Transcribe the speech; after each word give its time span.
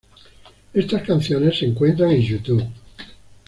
Estas 0.73 1.03
canciones 1.03 1.59
se 1.59 1.65
encuentran 1.67 2.09
en 2.09 2.23
Youtube. 2.23 2.67